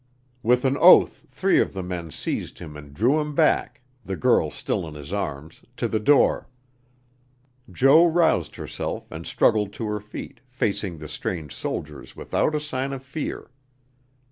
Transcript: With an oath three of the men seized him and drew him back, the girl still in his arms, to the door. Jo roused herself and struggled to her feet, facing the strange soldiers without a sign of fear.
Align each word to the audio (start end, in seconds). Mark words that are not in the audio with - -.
With 0.41 0.65
an 0.65 0.77
oath 0.77 1.27
three 1.29 1.61
of 1.61 1.73
the 1.73 1.83
men 1.83 2.09
seized 2.09 2.57
him 2.57 2.75
and 2.75 2.91
drew 2.91 3.19
him 3.21 3.35
back, 3.35 3.81
the 4.03 4.15
girl 4.15 4.49
still 4.49 4.87
in 4.87 4.95
his 4.95 5.13
arms, 5.13 5.61
to 5.77 5.87
the 5.87 5.99
door. 5.99 6.49
Jo 7.71 8.07
roused 8.07 8.55
herself 8.55 9.11
and 9.11 9.27
struggled 9.27 9.73
to 9.73 9.85
her 9.85 9.99
feet, 9.99 10.39
facing 10.47 10.97
the 10.97 11.07
strange 11.07 11.53
soldiers 11.55 12.15
without 12.15 12.55
a 12.55 12.59
sign 12.59 12.93
of 12.93 13.03
fear. 13.03 13.51